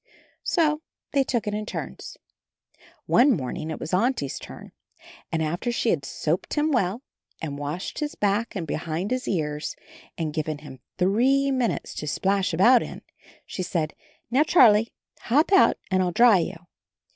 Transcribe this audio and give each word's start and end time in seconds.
So 0.41 0.81
they 1.11 1.23
took 1.23 1.45
it 1.45 1.53
in 1.53 1.67
turns. 1.67 2.17
One 3.05 3.29
morning 3.31 3.69
it 3.69 3.79
was 3.79 3.91
the 3.91 3.97
Auntie's 3.97 4.39
turn, 4.39 4.71
and 5.31 5.43
after 5.43 5.71
she 5.71 5.91
had 5.91 6.05
soaped 6.05 6.55
him 6.55 6.71
well, 6.71 7.03
and 7.39 7.59
washed 7.59 7.99
his 7.99 8.15
back 8.15 8.55
and 8.55 8.65
behind 8.65 9.11
his 9.11 9.27
ears, 9.27 9.75
and 10.17 10.33
given 10.33 10.57
him 10.57 10.79
three 10.97 11.51
minutes 11.51 11.93
to 11.93 12.07
splash 12.07 12.51
about 12.51 12.81
in, 12.81 13.03
she 13.45 13.61
said, 13.61 13.93
"Now, 14.31 14.41
Charlie, 14.41 14.91
hop 15.19 15.51
out 15.53 15.77
and 15.91 16.01
I'll 16.01 16.11
dry 16.11 16.39
you." 16.39 16.55